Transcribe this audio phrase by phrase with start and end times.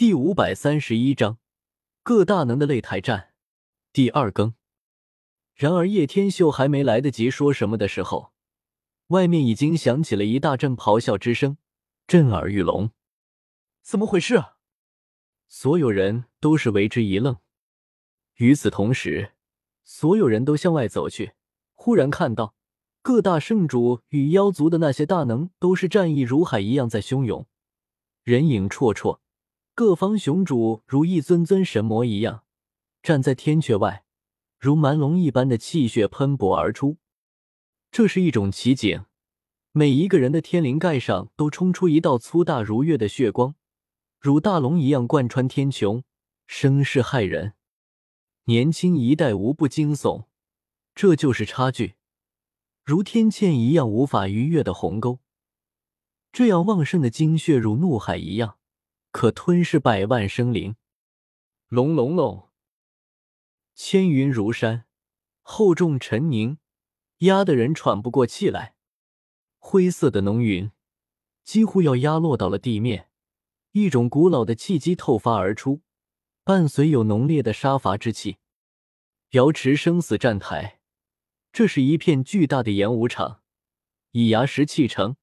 [0.00, 1.36] 第五百三十一章
[2.02, 3.34] 各大能的擂台战
[3.92, 4.54] 第二更。
[5.54, 8.32] 然而叶天秀还没来得及说什么的时候，
[9.08, 11.58] 外面已经响起了一大阵咆哮之声，
[12.06, 12.92] 震耳欲聋。
[13.82, 14.42] 怎么回事？
[15.48, 17.36] 所有人都是为之一愣。
[18.36, 19.32] 与此同时，
[19.84, 21.32] 所有人都向外走去，
[21.74, 22.54] 忽然看到
[23.02, 27.46] 各大圣主与妖族的那些大能都是战意如海一样在汹涌，
[28.24, 29.18] 人影绰绰。
[29.80, 32.44] 各方雄主如一尊尊神魔一样
[33.02, 34.04] 站在天阙外，
[34.58, 36.98] 如蛮龙一般的气血喷薄而出。
[37.90, 39.06] 这是一种奇景，
[39.72, 43.54] 每一个人的天灵盖上都冲出一道粗大如月的血光，
[44.18, 46.02] 如大龙一样贯穿天穹，
[46.46, 47.54] 声势骇人。
[48.44, 50.26] 年轻一代无不惊悚，
[50.94, 51.94] 这就是差距，
[52.84, 55.20] 如天堑一样无法逾越的鸿沟。
[56.30, 58.58] 这样旺盛的精血如怒海一样。
[59.12, 60.76] 可吞噬百万生灵，
[61.68, 62.48] 隆隆隆，
[63.74, 64.84] 千云如山，
[65.42, 66.58] 厚重沉凝，
[67.18, 68.76] 压得人喘不过气来。
[69.58, 70.70] 灰色的浓云
[71.42, 73.10] 几乎要压落到了地面，
[73.72, 75.82] 一种古老的气机透发而出，
[76.44, 78.38] 伴随有浓烈的杀伐之气。
[79.30, 80.80] 瑶池生死战台，
[81.52, 83.42] 这是一片巨大的演武场，
[84.12, 85.16] 以崖石砌成，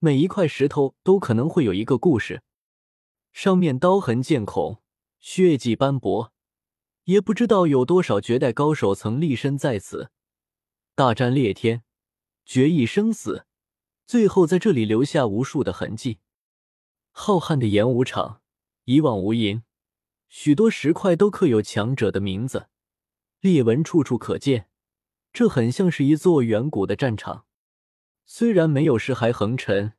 [0.00, 2.42] 每一块石头都可能会有一个故事。
[3.32, 4.82] 上面刀痕剑孔，
[5.18, 6.32] 血迹斑驳，
[7.04, 10.10] 也不知道有多少绝代高手曾立身在此，
[10.94, 11.82] 大战裂天，
[12.44, 13.46] 决一生死，
[14.06, 16.18] 最后在这里留下无数的痕迹。
[17.10, 18.42] 浩瀚的演武场
[18.84, 19.62] 一望无垠，
[20.28, 22.68] 许多石块都刻有强者的名字，
[23.40, 24.68] 裂纹处处可见。
[25.32, 27.46] 这很像是一座远古的战场，
[28.26, 29.94] 虽然没有尸骸横陈。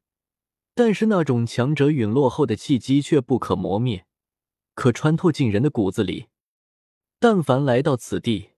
[0.75, 4.05] 但是那种强者陨落后的气机却不可磨灭，
[4.73, 6.29] 可穿透进人的骨子里。
[7.19, 8.51] 但凡来到此地，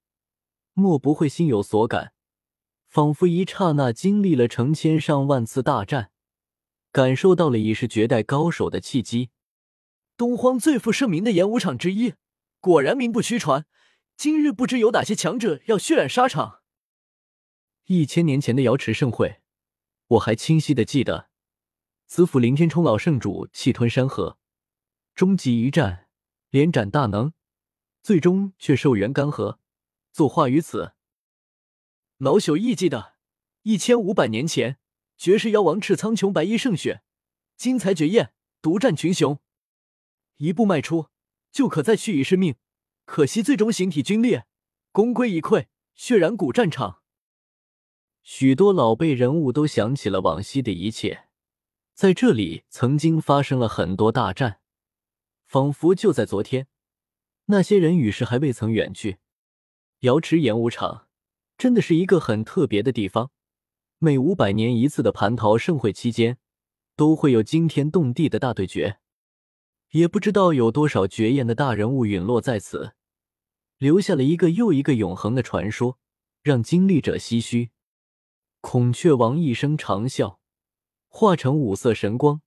[0.73, 2.13] 莫不会心有所感，
[2.87, 6.11] 仿佛一刹那经历了成千上万次大战，
[6.91, 9.29] 感受到了已是绝代高手的气机。
[10.15, 12.13] 东荒最负盛名的演武场之一，
[12.61, 13.65] 果然名不虚传。
[14.15, 16.61] 今日不知有哪些强者要血染沙场。
[17.87, 19.41] 一千年前的瑶池盛会，
[20.07, 21.29] 我还清晰的记得。
[22.07, 24.37] 紫府凌天冲老圣主气吞山河，
[25.15, 26.07] 终极一战
[26.49, 27.33] 连斩大能，
[28.03, 29.57] 最终却寿元干涸，
[30.11, 30.93] 作化于此。
[32.17, 33.15] 老朽亦记得，
[33.63, 34.77] 一千五百年前
[35.17, 37.01] 绝世妖王赤苍穹白衣胜雪，
[37.57, 39.39] 精彩绝艳，独占群雄，
[40.37, 41.07] 一步迈出
[41.51, 42.55] 就可再续一世命。
[43.05, 44.45] 可惜最终形体龟裂，
[44.91, 47.01] 功亏一篑，血染古战场。
[48.21, 51.24] 许多老辈人物都想起了往昔的一切。
[51.95, 54.59] 在这里曾经发生了很多大战，
[55.45, 56.67] 仿佛就在昨天。
[57.45, 59.19] 那些人与世还未曾远去。
[60.01, 61.07] 瑶池演武场
[61.57, 63.31] 真的是一个很特别的地方。
[63.97, 66.37] 每五百年一次的蟠桃盛会期间，
[66.97, 68.99] 都会有惊天动地的大对决。
[69.91, 72.91] 也不知道有多少绝艳的大人物陨落在此，
[73.77, 75.97] 留下了一个又一个永恒的传说，
[76.43, 77.71] 让经历者唏嘘。
[78.59, 80.39] 孔雀王一声长啸。
[81.17, 82.41] 化成五色神光，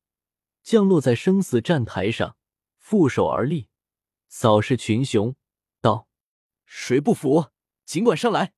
[0.62, 2.36] 降落在生死战台上，
[2.76, 3.70] 负手而立，
[4.28, 5.34] 扫视群雄，
[5.80, 6.06] 道
[6.66, 7.46] ：“谁不服，
[7.86, 8.52] 尽管上来。”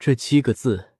[0.00, 0.96] 这七个字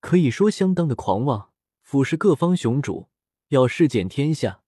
[0.00, 1.52] 可以说相当的狂妄，
[1.82, 3.10] 俯视各方雄主，
[3.48, 4.62] 要试检天下。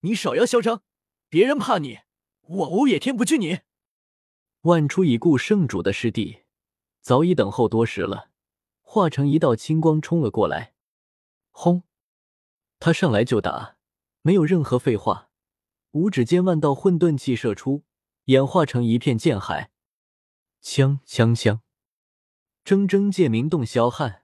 [0.00, 0.82] 你少要嚣张，
[1.30, 2.00] 别人怕你，
[2.42, 3.60] 我欧野天不惧你。
[4.60, 6.40] 万出已故圣主的师弟
[7.00, 8.28] 早已等候多时了，
[8.82, 10.74] 化成一道青光冲了过来。
[11.60, 11.82] 轰！
[12.78, 13.78] 他上来就打，
[14.22, 15.28] 没有任何废话。
[15.90, 17.82] 五指间万道混沌气射出，
[18.26, 19.72] 演化成一片剑海。
[20.60, 21.60] 枪枪枪！
[22.64, 24.22] 铮铮剑鸣动霄汉，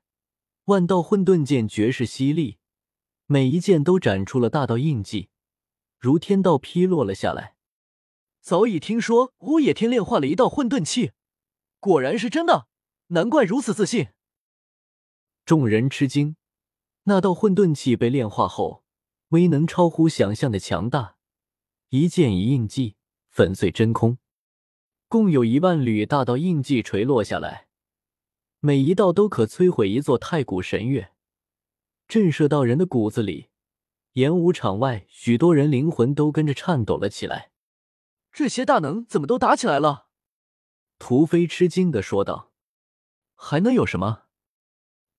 [0.66, 2.58] 万道混沌剑绝世犀利，
[3.26, 5.28] 每一剑都斩出了大道印记，
[5.98, 7.56] 如天道劈落了下来。
[8.40, 11.10] 早已听说乌野天炼化了一道混沌气，
[11.80, 12.68] 果然是真的，
[13.08, 14.10] 难怪如此自信。
[15.44, 16.36] 众人吃惊。
[17.04, 18.82] 那道混沌气被炼化后，
[19.28, 21.16] 威能超乎想象的强大，
[21.90, 22.96] 一剑一印记
[23.28, 24.18] 粉碎真空，
[25.08, 27.68] 共有一万缕大道印记垂落下来，
[28.60, 31.12] 每一道都可摧毁一座太古神岳，
[32.08, 33.50] 震慑到人的骨子里。
[34.14, 37.50] 演武场外，许多人灵魂都跟着颤抖了起来。
[38.32, 40.06] 这些大能怎么都打起来了？
[40.98, 42.52] 屠飞吃惊的说道
[43.34, 44.22] ：“还能有什么？”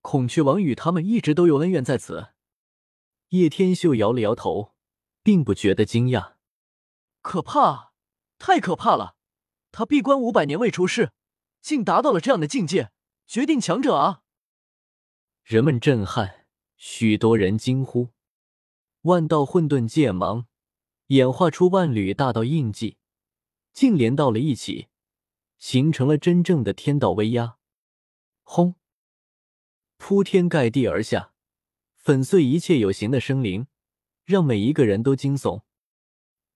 [0.06, 2.28] 孔雀王与他们一直都有恩怨在此。
[3.30, 4.75] 叶天秀摇了摇头，
[5.24, 6.34] 并不觉得惊讶。
[7.24, 7.92] 可怕，
[8.38, 9.16] 太可怕了！
[9.72, 11.12] 他闭关五百年未出世，
[11.60, 12.92] 竟达到了这样的境界，
[13.25, 14.22] 绝顶强者啊！
[15.44, 16.46] 人们震撼，
[16.78, 18.10] 许多人惊呼。
[19.01, 20.46] 万道混沌剑芒
[21.08, 22.98] 演化出万缕大道印记，
[23.74, 24.90] 竟连到了一起，
[25.58, 27.58] 形成了真正的天道威压。
[28.44, 28.75] 轰！
[29.97, 31.31] 铺天盖地而下，
[31.95, 33.68] 粉碎一切有形的生灵，
[34.24, 35.63] 让每一个人都惊悚。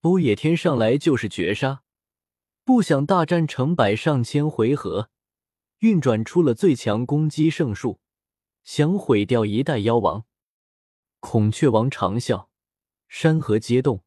[0.02, 1.82] 欧野天上来就是绝杀，
[2.64, 5.10] 不想大战成百上千回合，
[5.80, 8.00] 运转出了最强攻击圣术，
[8.62, 10.24] 想毁掉一代妖王。
[11.18, 12.48] 孔雀王长啸，
[13.08, 14.04] 山河皆动。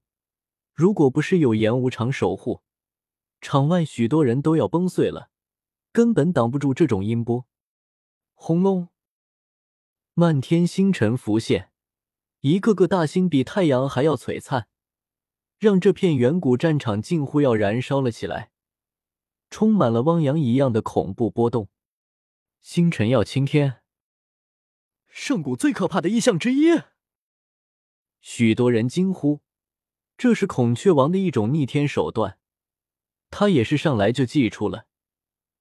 [0.74, 2.62] 如果不是有严无常守护，
[3.42, 5.30] 场外许多人都要崩碎了，
[5.92, 7.46] 根本挡不住这种音波。
[8.34, 8.90] 轰隆！
[10.16, 11.72] 漫天星辰浮现，
[12.42, 14.68] 一个个大星比太阳还要璀璨。
[15.58, 18.52] 让这片远古战场近乎要燃烧了起来，
[19.50, 21.68] 充满了汪洋一样的恐怖波动。
[22.62, 23.82] 星辰要青天，
[25.08, 26.80] 圣古最可怕的异象之一。
[28.22, 29.42] 许多人惊呼
[30.16, 32.38] ：“这是孔雀王的一种逆天手段。”
[33.32, 34.86] 他也是上来就祭出了，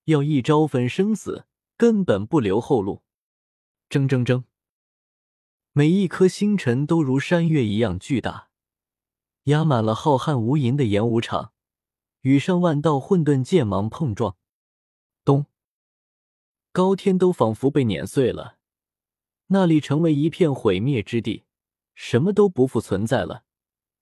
[0.05, 1.47] 要一招分生死，
[1.79, 3.03] 根本不留后路。
[3.93, 4.45] 铮铮铮，
[5.73, 8.49] 每一颗星辰都如山岳一样巨大。
[9.43, 11.53] 压满了浩瀚无垠的演武场，
[12.23, 14.39] 与上万道混沌剑芒碰撞，
[15.27, 15.45] 咚！
[16.73, 18.57] 高天都仿佛被碾碎了，
[19.49, 21.45] 那里成为一片毁灭之地，
[21.95, 23.45] 什么都不复存在了。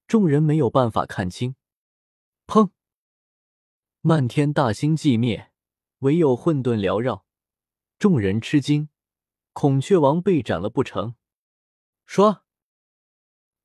[0.06, 1.56] 众人没有办法看清。
[2.46, 2.70] 砰！
[4.02, 5.50] 漫天大星寂灭，
[5.98, 7.26] 唯有混沌缭绕。
[7.98, 8.88] 众人吃惊，
[9.61, 11.17] 孔雀王被斩了不成？
[12.07, 12.47] 说！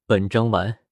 [0.05, 0.84] 本章完。